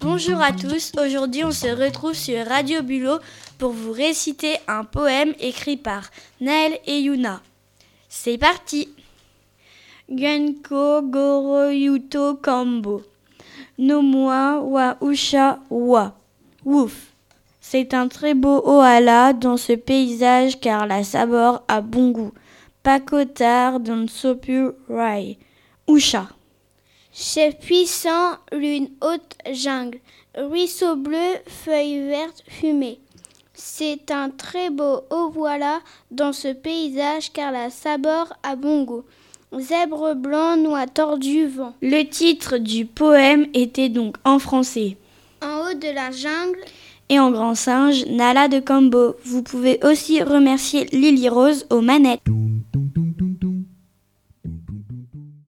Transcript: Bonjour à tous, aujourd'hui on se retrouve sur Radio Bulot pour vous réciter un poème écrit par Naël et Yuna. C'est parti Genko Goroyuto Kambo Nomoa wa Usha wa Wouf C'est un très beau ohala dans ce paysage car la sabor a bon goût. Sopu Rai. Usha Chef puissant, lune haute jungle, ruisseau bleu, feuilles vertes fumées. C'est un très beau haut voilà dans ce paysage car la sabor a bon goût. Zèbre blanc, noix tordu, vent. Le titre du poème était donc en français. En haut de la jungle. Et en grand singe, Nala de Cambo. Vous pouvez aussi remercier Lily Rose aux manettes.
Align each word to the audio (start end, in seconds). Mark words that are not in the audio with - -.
Bonjour 0.00 0.40
à 0.40 0.52
tous, 0.52 0.92
aujourd'hui 0.96 1.42
on 1.42 1.50
se 1.50 1.66
retrouve 1.66 2.14
sur 2.14 2.46
Radio 2.46 2.82
Bulot 2.82 3.18
pour 3.58 3.72
vous 3.72 3.90
réciter 3.90 4.54
un 4.68 4.84
poème 4.84 5.34
écrit 5.40 5.76
par 5.76 6.10
Naël 6.40 6.78
et 6.86 7.00
Yuna. 7.00 7.42
C'est 8.08 8.38
parti 8.38 8.88
Genko 10.08 11.02
Goroyuto 11.02 12.34
Kambo 12.36 13.02
Nomoa 13.76 14.60
wa 14.60 14.96
Usha 15.00 15.58
wa 15.70 16.14
Wouf 16.64 17.08
C'est 17.60 17.94
un 17.94 18.06
très 18.06 18.34
beau 18.34 18.62
ohala 18.64 19.32
dans 19.32 19.56
ce 19.56 19.72
paysage 19.72 20.60
car 20.60 20.86
la 20.86 21.02
sabor 21.02 21.64
a 21.66 21.80
bon 21.80 22.10
goût. 22.10 22.32
Sopu 24.08 24.68
Rai. 24.88 25.36
Usha 25.88 26.28
Chef 27.12 27.58
puissant, 27.58 28.36
lune 28.52 28.90
haute 29.00 29.36
jungle, 29.50 29.98
ruisseau 30.36 30.96
bleu, 30.96 31.16
feuilles 31.46 32.06
vertes 32.06 32.44
fumées. 32.46 33.00
C'est 33.54 34.10
un 34.10 34.28
très 34.30 34.70
beau 34.70 35.00
haut 35.10 35.30
voilà 35.30 35.80
dans 36.10 36.32
ce 36.32 36.48
paysage 36.48 37.32
car 37.32 37.50
la 37.50 37.70
sabor 37.70 38.32
a 38.42 38.54
bon 38.54 38.84
goût. 38.84 39.04
Zèbre 39.58 40.14
blanc, 40.14 40.58
noix 40.58 40.86
tordu, 40.86 41.46
vent. 41.46 41.74
Le 41.80 42.02
titre 42.04 42.58
du 42.58 42.84
poème 42.84 43.46
était 43.54 43.88
donc 43.88 44.16
en 44.24 44.38
français. 44.38 44.98
En 45.42 45.62
haut 45.62 45.74
de 45.74 45.92
la 45.92 46.10
jungle. 46.10 46.60
Et 47.08 47.18
en 47.18 47.30
grand 47.30 47.54
singe, 47.54 48.04
Nala 48.06 48.48
de 48.48 48.60
Cambo. 48.60 49.16
Vous 49.24 49.42
pouvez 49.42 49.80
aussi 49.82 50.22
remercier 50.22 50.84
Lily 50.92 51.30
Rose 51.30 51.66
aux 51.70 51.80
manettes. 51.80 52.20